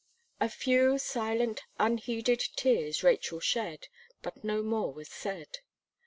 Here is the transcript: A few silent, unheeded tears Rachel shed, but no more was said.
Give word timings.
A 0.39 0.49
few 0.49 0.97
silent, 0.97 1.61
unheeded 1.77 2.39
tears 2.55 3.03
Rachel 3.03 3.39
shed, 3.39 3.87
but 4.23 4.43
no 4.43 4.63
more 4.63 4.91
was 4.91 5.09
said. 5.09 5.59